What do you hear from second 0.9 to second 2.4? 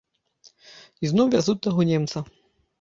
Ізноў вязуць таго немца.